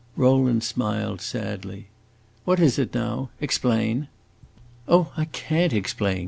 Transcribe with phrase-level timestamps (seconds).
[0.15, 1.85] Rowland smiled sadly.
[2.43, 3.29] "What is it now?
[3.39, 4.07] Explain."
[4.87, 6.19] "Oh, I can't explain!"